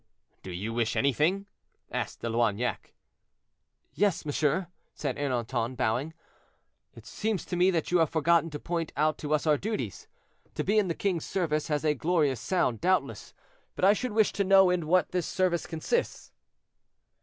"Do 0.41 0.49
you 0.51 0.73
wish 0.73 0.95
anything?" 0.95 1.45
asked 1.91 2.21
De 2.21 2.27
Loignac. 2.27 2.95
"Yes, 3.93 4.25
monsieur," 4.25 4.65
said 4.95 5.15
Ernanton, 5.15 5.75
bowing; 5.77 6.15
"it 6.95 7.05
seems 7.05 7.45
to 7.45 7.55
me 7.55 7.69
that 7.69 7.91
you 7.91 7.99
have 7.99 8.09
forgotten 8.09 8.49
to 8.49 8.59
point 8.59 8.91
out 8.97 9.19
to 9.19 9.31
us 9.31 9.45
our 9.45 9.59
duties. 9.59 10.07
To 10.55 10.63
be 10.63 10.79
in 10.79 10.87
the 10.87 10.95
king's 10.95 11.25
service 11.25 11.67
has 11.67 11.85
a 11.85 11.93
glorious 11.93 12.39
sound, 12.39 12.81
doubtless, 12.81 13.35
but 13.75 13.85
I 13.85 13.93
should 13.93 14.13
wish 14.13 14.33
to 14.33 14.43
know 14.43 14.71
in 14.71 14.87
what 14.87 15.09
this 15.11 15.27
service 15.27 15.67
consists?" 15.67 16.31